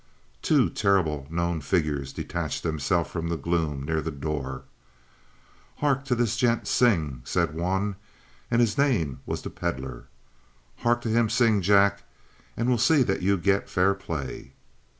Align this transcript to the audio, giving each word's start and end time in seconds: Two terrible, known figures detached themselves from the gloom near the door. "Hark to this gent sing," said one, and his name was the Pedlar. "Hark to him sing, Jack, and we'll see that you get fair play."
Two 0.41 0.67
terrible, 0.71 1.27
known 1.29 1.61
figures 1.61 2.11
detached 2.11 2.63
themselves 2.63 3.11
from 3.11 3.27
the 3.27 3.37
gloom 3.37 3.83
near 3.83 4.01
the 4.01 4.09
door. 4.09 4.63
"Hark 5.75 6.05
to 6.05 6.15
this 6.15 6.35
gent 6.35 6.65
sing," 6.67 7.21
said 7.23 7.53
one, 7.53 7.97
and 8.49 8.61
his 8.61 8.79
name 8.79 9.19
was 9.27 9.43
the 9.43 9.51
Pedlar. 9.51 10.05
"Hark 10.77 11.01
to 11.01 11.09
him 11.09 11.29
sing, 11.29 11.61
Jack, 11.61 12.01
and 12.57 12.67
we'll 12.67 12.79
see 12.79 13.03
that 13.03 13.21
you 13.21 13.37
get 13.37 13.69
fair 13.69 13.93
play." 13.93 14.53